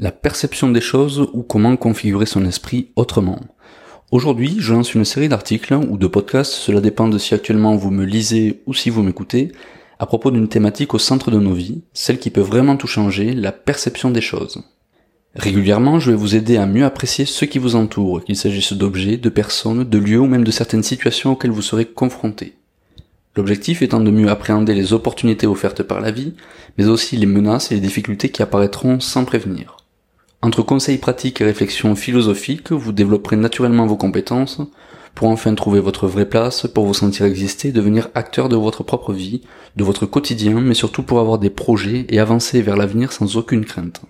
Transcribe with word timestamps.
la 0.00 0.12
perception 0.12 0.70
des 0.70 0.80
choses 0.80 1.28
ou 1.32 1.42
comment 1.42 1.76
configurer 1.76 2.26
son 2.26 2.44
esprit 2.44 2.90
autrement. 2.94 3.40
Aujourd'hui, 4.12 4.56
je 4.58 4.72
lance 4.72 4.94
une 4.94 5.04
série 5.04 5.28
d'articles 5.28 5.74
ou 5.74 5.98
de 5.98 6.06
podcasts, 6.06 6.52
cela 6.52 6.80
dépend 6.80 7.08
de 7.08 7.18
si 7.18 7.34
actuellement 7.34 7.74
vous 7.74 7.90
me 7.90 8.04
lisez 8.04 8.62
ou 8.66 8.74
si 8.74 8.90
vous 8.90 9.02
m'écoutez, 9.02 9.50
à 9.98 10.06
propos 10.06 10.30
d'une 10.30 10.48
thématique 10.48 10.94
au 10.94 10.98
centre 10.98 11.32
de 11.32 11.38
nos 11.38 11.52
vies, 11.52 11.82
celle 11.92 12.20
qui 12.20 12.30
peut 12.30 12.40
vraiment 12.40 12.76
tout 12.76 12.86
changer, 12.86 13.34
la 13.34 13.50
perception 13.50 14.10
des 14.10 14.20
choses. 14.20 14.62
Régulièrement, 15.34 15.98
je 15.98 16.12
vais 16.12 16.16
vous 16.16 16.36
aider 16.36 16.56
à 16.56 16.66
mieux 16.66 16.84
apprécier 16.84 17.24
ce 17.24 17.44
qui 17.44 17.58
vous 17.58 17.74
entoure, 17.74 18.24
qu'il 18.24 18.36
s'agisse 18.36 18.72
d'objets, 18.72 19.16
de 19.16 19.28
personnes, 19.28 19.84
de 19.84 19.98
lieux 19.98 20.20
ou 20.20 20.26
même 20.26 20.44
de 20.44 20.50
certaines 20.52 20.84
situations 20.84 21.32
auxquelles 21.32 21.50
vous 21.50 21.60
serez 21.60 21.86
confrontés. 21.86 22.54
L'objectif 23.36 23.82
étant 23.82 24.00
de 24.00 24.10
mieux 24.10 24.30
appréhender 24.30 24.74
les 24.74 24.92
opportunités 24.92 25.46
offertes 25.46 25.82
par 25.82 26.00
la 26.00 26.12
vie, 26.12 26.34
mais 26.76 26.86
aussi 26.86 27.16
les 27.16 27.26
menaces 27.26 27.70
et 27.70 27.74
les 27.74 27.80
difficultés 27.80 28.30
qui 28.30 28.42
apparaîtront 28.42 29.00
sans 29.00 29.24
prévenir. 29.24 29.77
Entre 30.40 30.62
conseils 30.62 30.98
pratiques 30.98 31.40
et 31.40 31.44
réflexions 31.44 31.96
philosophiques, 31.96 32.70
vous 32.70 32.92
développerez 32.92 33.36
naturellement 33.36 33.86
vos 33.86 33.96
compétences 33.96 34.60
pour 35.16 35.28
enfin 35.28 35.52
trouver 35.56 35.80
votre 35.80 36.06
vraie 36.06 36.28
place, 36.28 36.68
pour 36.72 36.86
vous 36.86 36.94
sentir 36.94 37.26
exister, 37.26 37.72
devenir 37.72 38.08
acteur 38.14 38.48
de 38.48 38.54
votre 38.54 38.84
propre 38.84 39.12
vie, 39.12 39.42
de 39.74 39.82
votre 39.82 40.06
quotidien, 40.06 40.60
mais 40.60 40.74
surtout 40.74 41.02
pour 41.02 41.18
avoir 41.18 41.38
des 41.38 41.50
projets 41.50 42.06
et 42.08 42.20
avancer 42.20 42.62
vers 42.62 42.76
l'avenir 42.76 43.10
sans 43.10 43.36
aucune 43.36 43.64
crainte. 43.64 44.02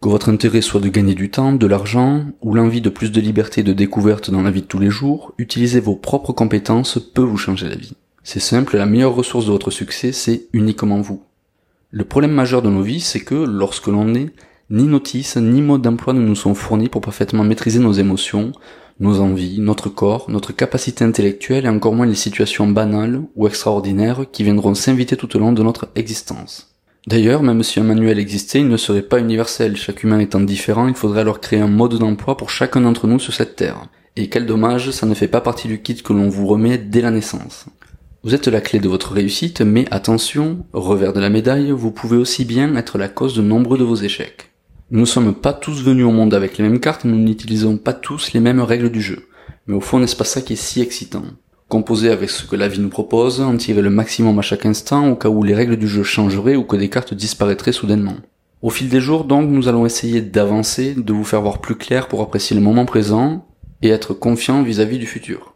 Que 0.00 0.08
votre 0.08 0.28
intérêt 0.28 0.60
soit 0.60 0.80
de 0.80 0.88
gagner 0.88 1.14
du 1.14 1.30
temps, 1.30 1.52
de 1.52 1.66
l'argent, 1.66 2.26
ou 2.42 2.54
l'envie 2.54 2.80
de 2.80 2.90
plus 2.90 3.10
de 3.10 3.20
liberté 3.20 3.62
et 3.62 3.64
de 3.64 3.72
découverte 3.72 4.30
dans 4.30 4.42
la 4.42 4.52
vie 4.52 4.62
de 4.62 4.66
tous 4.66 4.78
les 4.78 4.90
jours, 4.90 5.34
utiliser 5.36 5.80
vos 5.80 5.96
propres 5.96 6.32
compétences 6.32 7.00
peut 7.12 7.22
vous 7.22 7.36
changer 7.36 7.68
la 7.68 7.76
vie. 7.76 7.96
C'est 8.22 8.38
simple, 8.38 8.76
la 8.76 8.86
meilleure 8.86 9.16
ressource 9.16 9.46
de 9.46 9.50
votre 9.50 9.72
succès, 9.72 10.12
c'est 10.12 10.46
uniquement 10.52 11.00
vous. 11.00 11.24
Le 11.90 12.04
problème 12.04 12.32
majeur 12.32 12.62
de 12.62 12.70
nos 12.70 12.82
vies, 12.82 13.00
c'est 13.00 13.20
que 13.20 13.34
lorsque 13.34 13.88
l'on 13.88 14.14
est 14.14 14.30
ni 14.70 14.84
notices, 14.84 15.36
ni 15.36 15.62
modes 15.62 15.82
d'emploi 15.82 16.12
ne 16.12 16.20
nous 16.20 16.34
sont 16.34 16.54
fournis 16.54 16.88
pour 16.88 17.00
parfaitement 17.00 17.44
maîtriser 17.44 17.78
nos 17.78 17.92
émotions, 17.92 18.52
nos 19.00 19.20
envies, 19.20 19.58
notre 19.60 19.88
corps, 19.88 20.26
notre 20.28 20.52
capacité 20.52 21.04
intellectuelle 21.04 21.66
et 21.66 21.68
encore 21.68 21.94
moins 21.94 22.06
les 22.06 22.14
situations 22.14 22.66
banales 22.66 23.22
ou 23.34 23.46
extraordinaires 23.46 24.26
qui 24.30 24.44
viendront 24.44 24.74
s'inviter 24.74 25.16
tout 25.16 25.36
au 25.36 25.40
long 25.40 25.52
de 25.52 25.62
notre 25.62 25.88
existence. 25.94 26.68
D'ailleurs, 27.08 27.42
même 27.42 27.64
si 27.64 27.80
un 27.80 27.84
manuel 27.84 28.20
existait, 28.20 28.60
il 28.60 28.68
ne 28.68 28.76
serait 28.76 29.02
pas 29.02 29.18
universel. 29.18 29.76
Chaque 29.76 30.04
humain 30.04 30.20
étant 30.20 30.40
différent, 30.40 30.86
il 30.86 30.94
faudrait 30.94 31.22
alors 31.22 31.40
créer 31.40 31.60
un 31.60 31.66
mode 31.66 31.98
d'emploi 31.98 32.36
pour 32.36 32.50
chacun 32.50 32.80
d'entre 32.80 33.08
nous 33.08 33.18
sur 33.18 33.34
cette 33.34 33.56
terre. 33.56 33.88
Et 34.14 34.28
quel 34.28 34.46
dommage, 34.46 34.92
ça 34.92 35.06
ne 35.06 35.14
fait 35.14 35.26
pas 35.26 35.40
partie 35.40 35.66
du 35.66 35.82
kit 35.82 36.00
que 36.00 36.12
l'on 36.12 36.28
vous 36.28 36.46
remet 36.46 36.78
dès 36.78 37.00
la 37.00 37.10
naissance. 37.10 37.66
Vous 38.22 38.36
êtes 38.36 38.46
la 38.46 38.60
clé 38.60 38.78
de 38.78 38.88
votre 38.88 39.12
réussite, 39.12 39.62
mais 39.62 39.84
attention, 39.90 40.64
revers 40.72 41.12
de 41.12 41.18
la 41.18 41.28
médaille, 41.28 41.72
vous 41.72 41.90
pouvez 41.90 42.16
aussi 42.16 42.44
bien 42.44 42.76
être 42.76 42.98
la 42.98 43.08
cause 43.08 43.34
de 43.34 43.42
nombreux 43.42 43.78
de 43.78 43.84
vos 43.84 43.96
échecs. 43.96 44.51
Nous 44.94 45.00
ne 45.00 45.06
sommes 45.06 45.34
pas 45.34 45.54
tous 45.54 45.82
venus 45.82 46.04
au 46.04 46.10
monde 46.10 46.34
avec 46.34 46.58
les 46.58 46.64
mêmes 46.64 46.78
cartes, 46.78 47.06
nous 47.06 47.16
n'utilisons 47.16 47.78
pas 47.78 47.94
tous 47.94 48.34
les 48.34 48.40
mêmes 48.40 48.60
règles 48.60 48.90
du 48.90 49.00
jeu. 49.00 49.26
Mais 49.66 49.74
au 49.74 49.80
fond, 49.80 49.98
n'est-ce 49.98 50.14
pas 50.14 50.24
ça 50.24 50.42
qui 50.42 50.52
est 50.52 50.56
si 50.56 50.82
excitant? 50.82 51.22
Composer 51.70 52.10
avec 52.10 52.28
ce 52.28 52.44
que 52.44 52.56
la 52.56 52.68
vie 52.68 52.78
nous 52.78 52.90
propose, 52.90 53.40
en 53.40 53.56
tirer 53.56 53.80
le 53.80 53.88
maximum 53.88 54.38
à 54.38 54.42
chaque 54.42 54.66
instant 54.66 55.08
au 55.08 55.16
cas 55.16 55.30
où 55.30 55.42
les 55.44 55.54
règles 55.54 55.78
du 55.78 55.88
jeu 55.88 56.02
changeraient 56.02 56.56
ou 56.56 56.64
que 56.64 56.76
des 56.76 56.90
cartes 56.90 57.14
disparaîtraient 57.14 57.72
soudainement. 57.72 58.16
Au 58.60 58.68
fil 58.68 58.90
des 58.90 59.00
jours, 59.00 59.24
donc, 59.24 59.48
nous 59.48 59.66
allons 59.66 59.86
essayer 59.86 60.20
d'avancer, 60.20 60.92
de 60.94 61.12
vous 61.14 61.24
faire 61.24 61.40
voir 61.40 61.62
plus 61.62 61.76
clair 61.76 62.06
pour 62.06 62.20
apprécier 62.20 62.54
le 62.54 62.60
moment 62.60 62.84
présent 62.84 63.46
et 63.80 63.88
être 63.88 64.12
confiant 64.12 64.62
vis-à-vis 64.62 64.98
du 64.98 65.06
futur. 65.06 65.54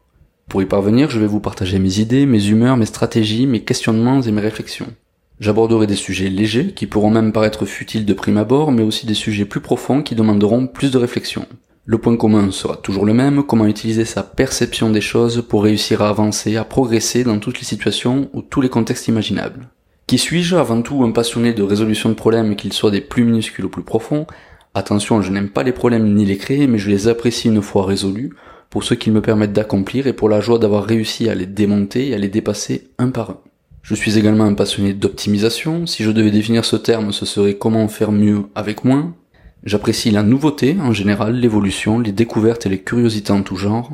Pour 0.49 0.63
y 0.63 0.65
parvenir, 0.65 1.11
je 1.11 1.21
vais 1.21 1.27
vous 1.27 1.41
partager 1.41 1.79
mes 1.79 1.99
idées, 1.99 2.25
mes 2.25 2.47
humeurs, 2.47 2.79
mes 2.79 2.87
stratégies, 2.87 3.47
mes 3.47 3.61
questionnements 3.61 4.23
et 4.23 4.33
mes 4.33 4.41
réflexions. 4.41 4.95
J'aborderai 5.39 5.87
des 5.87 5.97
sujets 5.97 6.31
légers 6.31 6.73
qui 6.73 6.87
pourront 6.87 7.11
même 7.11 7.33
paraître 7.33 7.67
futiles 7.67 8.07
de 8.07 8.15
prime 8.15 8.39
abord, 8.39 8.73
mais 8.73 8.83
aussi 8.83 9.05
des 9.05 9.15
sujets 9.15 9.45
plus 9.45 9.61
profonds 9.61 10.03
qui 10.03 10.15
demanderont 10.15 10.67
plus 10.67 10.91
de 10.91 10.99
réflexion. 10.99 11.47
Le 11.85 11.99
point 11.99 12.17
commun 12.17 12.51
sera 12.51 12.77
toujours 12.77 13.05
le 13.05 13.15
même, 13.15 13.45
comment 13.45 13.67
utiliser 13.67 14.05
sa 14.05 14.23
perception 14.23 14.91
des 14.91 15.01
choses 15.01 15.45
pour 15.49 15.63
réussir 15.63 16.03
à 16.03 16.09
avancer, 16.09 16.57
à 16.57 16.65
progresser 16.65 17.23
dans 17.23 17.39
toutes 17.39 17.61
les 17.61 17.67
situations 17.67 18.29
ou 18.33 18.43
tous 18.43 18.61
les 18.61 18.71
contextes 18.71 19.09
imaginables. 19.09 19.69
Qui 20.07 20.19
suis-je 20.19 20.57
Avant 20.57 20.83
tout 20.83 21.05
un 21.05 21.11
passionné 21.11 21.53
de 21.53 21.63
résolution 21.63 22.09
de 22.09 22.15
problèmes, 22.15 22.57
qu'ils 22.57 22.73
soient 22.73 22.91
des 22.91 23.01
plus 23.01 23.25
minuscules 23.25 23.67
ou 23.67 23.69
plus 23.69 23.83
profonds? 23.83 24.27
Attention, 24.75 25.21
je 25.21 25.31
n'aime 25.31 25.51
pas 25.51 25.63
les 25.63 25.73
problèmes 25.73 26.15
ni 26.15 26.25
les 26.25 26.39
créer, 26.39 26.67
mais 26.67 26.79
je 26.79 26.91
les 26.91 27.09
apprécie 27.09 27.49
une 27.49 27.63
fois 27.63 27.85
résolus, 27.85 28.35
pour 28.71 28.85
ce 28.85 28.95
qu'ils 28.95 29.13
me 29.13 29.23
permettent 29.23 29.53
d'accomplir 29.53 30.07
et 30.07 30.13
pour 30.13 30.29
la 30.29 30.41
joie 30.41 30.59
d'avoir 30.59 30.85
réussi 30.85 31.29
à 31.29 31.35
les 31.35 31.47
démonter 31.47 32.09
et 32.09 32.15
à 32.15 32.19
les 32.19 32.29
dépasser 32.29 32.89
un 32.99 33.11
par 33.11 33.31
un. 33.31 33.41
Je 33.89 33.95
suis 33.95 34.19
également 34.19 34.43
un 34.43 34.55
passionné 34.55 34.95
d'optimisation. 34.95 35.87
Si 35.87 36.03
je 36.03 36.11
devais 36.11 36.33
définir 36.33 36.65
ce 36.65 36.75
terme, 36.75 37.13
ce 37.13 37.25
serait 37.25 37.55
comment 37.55 37.87
faire 37.87 38.11
mieux 38.11 38.47
avec 38.57 38.85
moins. 38.85 39.15
J'apprécie 39.63 40.11
la 40.11 40.25
nouveauté 40.25 40.77
en 40.81 40.91
général, 40.91 41.37
l'évolution, 41.37 42.01
les 42.01 42.11
découvertes 42.11 42.67
et 42.67 42.69
les 42.69 42.81
curiosités 42.81 43.31
en 43.31 43.45
tout 43.45 43.55
genre. 43.55 43.93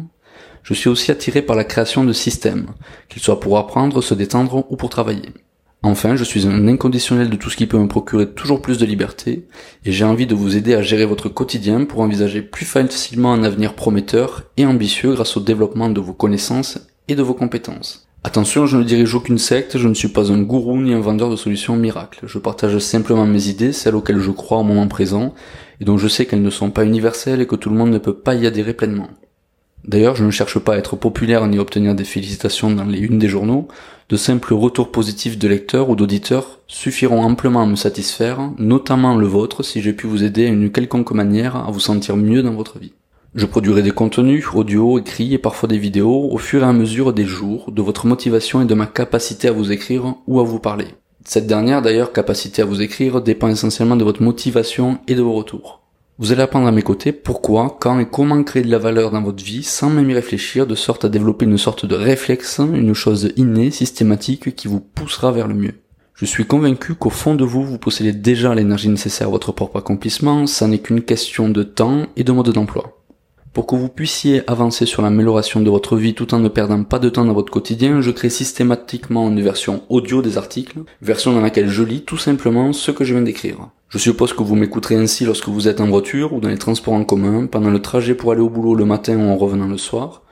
Je 0.62 0.72
suis 0.72 0.88
aussi 0.88 1.10
attiré 1.10 1.42
par 1.42 1.56
la 1.56 1.64
création 1.64 2.04
de 2.04 2.14
systèmes, 2.14 2.68
qu'ils 3.10 3.20
soient 3.20 3.38
pour 3.38 3.58
apprendre, 3.58 4.00
se 4.00 4.14
détendre 4.14 4.64
ou 4.70 4.76
pour 4.76 4.88
travailler. 4.88 5.28
Enfin, 5.82 6.16
je 6.16 6.24
suis 6.24 6.46
un 6.46 6.68
inconditionnel 6.68 7.28
de 7.28 7.36
tout 7.36 7.50
ce 7.50 7.58
qui 7.58 7.66
peut 7.66 7.78
me 7.78 7.86
procurer 7.86 8.30
toujours 8.30 8.62
plus 8.62 8.78
de 8.78 8.86
liberté, 8.86 9.46
et 9.84 9.92
j'ai 9.92 10.06
envie 10.06 10.26
de 10.26 10.34
vous 10.34 10.56
aider 10.56 10.72
à 10.72 10.80
gérer 10.80 11.04
votre 11.04 11.28
quotidien 11.28 11.84
pour 11.84 12.00
envisager 12.00 12.40
plus 12.40 12.64
facilement 12.64 13.34
un 13.34 13.44
avenir 13.44 13.74
prometteur 13.74 14.44
et 14.56 14.64
ambitieux 14.64 15.12
grâce 15.12 15.36
au 15.36 15.40
développement 15.40 15.90
de 15.90 16.00
vos 16.00 16.14
connaissances 16.14 16.78
et 17.08 17.14
de 17.14 17.22
vos 17.22 17.34
compétences. 17.34 18.08
Attention, 18.24 18.66
je 18.66 18.76
ne 18.76 18.84
dirige 18.84 19.16
aucune 19.16 19.38
secte, 19.38 19.78
je 19.78 19.88
ne 19.88 19.94
suis 19.94 20.06
pas 20.06 20.30
un 20.30 20.40
gourou 20.40 20.80
ni 20.80 20.94
un 20.94 21.00
vendeur 21.00 21.28
de 21.28 21.34
solutions 21.34 21.74
miracles. 21.74 22.20
Je 22.24 22.38
partage 22.38 22.78
simplement 22.78 23.26
mes 23.26 23.48
idées, 23.48 23.72
celles 23.72 23.96
auxquelles 23.96 24.20
je 24.20 24.30
crois 24.30 24.58
au 24.58 24.62
moment 24.62 24.86
présent, 24.86 25.34
et 25.80 25.84
dont 25.84 25.98
je 25.98 26.06
sais 26.06 26.24
qu'elles 26.24 26.42
ne 26.42 26.50
sont 26.50 26.70
pas 26.70 26.84
universelles 26.84 27.40
et 27.40 27.48
que 27.48 27.56
tout 27.56 27.68
le 27.68 27.76
monde 27.76 27.90
ne 27.90 27.98
peut 27.98 28.14
pas 28.14 28.36
y 28.36 28.46
adhérer 28.46 28.74
pleinement. 28.74 29.08
D'ailleurs, 29.84 30.14
je 30.14 30.24
ne 30.24 30.30
cherche 30.30 30.60
pas 30.60 30.74
à 30.74 30.78
être 30.78 30.94
populaire 30.94 31.44
ni 31.48 31.58
obtenir 31.58 31.96
des 31.96 32.04
félicitations 32.04 32.70
dans 32.70 32.84
les 32.84 33.00
unes 33.00 33.18
des 33.18 33.28
journaux, 33.28 33.66
de 34.08 34.16
simples 34.16 34.54
retours 34.54 34.92
positifs 34.92 35.36
de 35.36 35.48
lecteurs 35.48 35.90
ou 35.90 35.96
d'auditeurs 35.96 36.60
suffiront 36.68 37.22
amplement 37.22 37.62
à 37.62 37.66
me 37.66 37.74
satisfaire, 37.74 38.52
notamment 38.56 39.16
le 39.16 39.26
vôtre 39.26 39.64
si 39.64 39.82
j'ai 39.82 39.92
pu 39.92 40.06
vous 40.06 40.22
aider 40.22 40.46
à 40.46 40.50
une 40.50 40.70
quelconque 40.70 41.10
manière 41.10 41.56
à 41.56 41.72
vous 41.72 41.80
sentir 41.80 42.16
mieux 42.16 42.44
dans 42.44 42.54
votre 42.54 42.78
vie. 42.78 42.92
Je 43.34 43.46
produirai 43.46 43.80
des 43.80 43.92
contenus, 43.92 44.44
audio, 44.52 44.98
écrits 44.98 45.32
et 45.32 45.38
parfois 45.38 45.66
des 45.66 45.78
vidéos 45.78 46.28
au 46.30 46.36
fur 46.36 46.62
et 46.62 46.66
à 46.66 46.72
mesure 46.74 47.14
des 47.14 47.24
jours, 47.24 47.72
de 47.72 47.80
votre 47.80 48.06
motivation 48.06 48.60
et 48.60 48.66
de 48.66 48.74
ma 48.74 48.84
capacité 48.84 49.48
à 49.48 49.52
vous 49.52 49.72
écrire 49.72 50.16
ou 50.26 50.38
à 50.38 50.44
vous 50.44 50.58
parler. 50.58 50.88
Cette 51.24 51.46
dernière 51.46 51.80
d'ailleurs, 51.80 52.12
capacité 52.12 52.60
à 52.60 52.66
vous 52.66 52.82
écrire, 52.82 53.22
dépend 53.22 53.48
essentiellement 53.48 53.96
de 53.96 54.04
votre 54.04 54.22
motivation 54.22 54.98
et 55.08 55.14
de 55.14 55.22
vos 55.22 55.32
retours. 55.32 55.80
Vous 56.18 56.30
allez 56.30 56.42
apprendre 56.42 56.66
à 56.66 56.72
mes 56.72 56.82
côtés 56.82 57.10
pourquoi, 57.12 57.78
quand 57.80 57.98
et 57.98 58.04
comment 58.04 58.42
créer 58.44 58.64
de 58.64 58.70
la 58.70 58.76
valeur 58.76 59.10
dans 59.10 59.22
votre 59.22 59.42
vie 59.42 59.62
sans 59.62 59.88
même 59.88 60.10
y 60.10 60.14
réfléchir, 60.14 60.66
de 60.66 60.74
sorte 60.74 61.06
à 61.06 61.08
développer 61.08 61.46
une 61.46 61.56
sorte 61.56 61.86
de 61.86 61.94
réflexe, 61.94 62.58
une 62.58 62.92
chose 62.92 63.32
innée, 63.38 63.70
systématique 63.70 64.54
qui 64.54 64.68
vous 64.68 64.80
poussera 64.80 65.32
vers 65.32 65.48
le 65.48 65.54
mieux. 65.54 65.74
Je 66.14 66.26
suis 66.26 66.44
convaincu 66.44 66.94
qu'au 66.94 67.08
fond 67.08 67.34
de 67.34 67.44
vous, 67.44 67.64
vous 67.64 67.78
possédez 67.78 68.12
déjà 68.12 68.54
l'énergie 68.54 68.90
nécessaire 68.90 69.28
à 69.28 69.30
votre 69.30 69.52
propre 69.52 69.78
accomplissement, 69.78 70.46
ça 70.46 70.68
n'est 70.68 70.80
qu'une 70.80 71.00
question 71.00 71.48
de 71.48 71.62
temps 71.62 72.06
et 72.16 72.24
de 72.24 72.32
mode 72.32 72.50
d'emploi. 72.50 73.01
Pour 73.52 73.66
que 73.66 73.76
vous 73.76 73.90
puissiez 73.90 74.48
avancer 74.50 74.86
sur 74.86 75.02
l'amélioration 75.02 75.60
de 75.60 75.68
votre 75.68 75.96
vie 75.96 76.14
tout 76.14 76.32
en 76.32 76.38
ne 76.38 76.48
perdant 76.48 76.84
pas 76.84 76.98
de 76.98 77.10
temps 77.10 77.26
dans 77.26 77.34
votre 77.34 77.52
quotidien, 77.52 78.00
je 78.00 78.10
crée 78.10 78.30
systématiquement 78.30 79.28
une 79.28 79.42
version 79.42 79.82
audio 79.90 80.22
des 80.22 80.38
articles, 80.38 80.78
version 81.02 81.34
dans 81.34 81.42
laquelle 81.42 81.68
je 81.68 81.82
lis 81.82 82.00
tout 82.00 82.16
simplement 82.16 82.72
ce 82.72 82.90
que 82.90 83.04
je 83.04 83.12
viens 83.12 83.22
d'écrire. 83.22 83.68
Je 83.90 83.98
suppose 83.98 84.32
que 84.32 84.42
vous 84.42 84.56
m'écouterez 84.56 84.96
ainsi 84.96 85.26
lorsque 85.26 85.48
vous 85.48 85.68
êtes 85.68 85.82
en 85.82 85.88
voiture 85.88 86.32
ou 86.32 86.40
dans 86.40 86.48
les 86.48 86.56
transports 86.56 86.94
en 86.94 87.04
commun, 87.04 87.44
pendant 87.44 87.68
le 87.68 87.82
trajet 87.82 88.14
pour 88.14 88.32
aller 88.32 88.40
au 88.40 88.48
boulot 88.48 88.74
le 88.74 88.86
matin 88.86 89.18
ou 89.18 89.28
en 89.28 89.36
revenant 89.36 89.68
le 89.68 89.76
soir, 89.76 90.22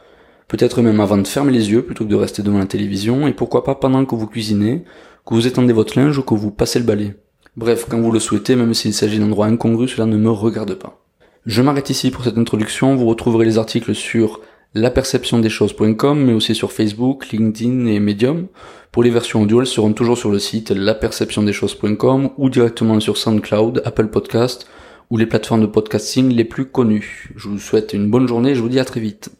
peut-être 0.48 0.80
même 0.80 1.00
avant 1.00 1.18
de 1.18 1.28
fermer 1.28 1.52
les 1.52 1.70
yeux 1.70 1.82
plutôt 1.82 2.04
que 2.04 2.10
de 2.10 2.16
rester 2.16 2.42
devant 2.42 2.58
la 2.58 2.64
télévision, 2.64 3.28
et 3.28 3.34
pourquoi 3.34 3.64
pas 3.64 3.74
pendant 3.74 4.06
que 4.06 4.14
vous 4.14 4.28
cuisinez, 4.28 4.82
que 5.26 5.34
vous 5.34 5.46
étendez 5.46 5.74
votre 5.74 5.98
linge 5.98 6.16
ou 6.16 6.22
que 6.22 6.32
vous 6.32 6.50
passez 6.50 6.78
le 6.78 6.86
balai. 6.86 7.16
Bref, 7.54 7.84
quand 7.86 8.00
vous 8.00 8.12
le 8.12 8.18
souhaitez, 8.18 8.56
même 8.56 8.72
s'il 8.72 8.94
s'agit 8.94 9.18
d'endroits 9.18 9.44
incongrus, 9.44 9.94
cela 9.94 10.06
ne 10.06 10.16
me 10.16 10.30
regarde 10.30 10.72
pas. 10.74 10.99
Je 11.46 11.62
m'arrête 11.62 11.90
ici 11.90 12.10
pour 12.10 12.24
cette 12.24 12.36
introduction. 12.36 12.96
Vous 12.96 13.06
retrouverez 13.06 13.46
les 13.46 13.58
articles 13.58 13.94
sur 13.94 14.40
laperceptiondeschoses.com, 14.74 16.24
mais 16.24 16.32
aussi 16.32 16.54
sur 16.54 16.70
Facebook, 16.70 17.30
LinkedIn 17.32 17.86
et 17.86 17.98
Medium. 17.98 18.46
Pour 18.92 19.02
les 19.02 19.10
versions 19.10 19.42
audio, 19.42 19.60
elles 19.60 19.66
seront 19.66 19.92
toujours 19.92 20.18
sur 20.18 20.30
le 20.30 20.38
site 20.38 20.70
laperceptiondeschoses.com 20.70 22.30
ou 22.36 22.50
directement 22.50 23.00
sur 23.00 23.16
SoundCloud, 23.16 23.82
Apple 23.84 24.08
Podcast 24.08 24.68
ou 25.10 25.16
les 25.16 25.26
plateformes 25.26 25.62
de 25.62 25.66
podcasting 25.66 26.32
les 26.32 26.44
plus 26.44 26.66
connues. 26.66 27.30
Je 27.36 27.48
vous 27.48 27.58
souhaite 27.58 27.94
une 27.94 28.10
bonne 28.10 28.28
journée 28.28 28.50
et 28.50 28.54
je 28.54 28.60
vous 28.60 28.68
dis 28.68 28.78
à 28.78 28.84
très 28.84 29.00
vite. 29.00 29.30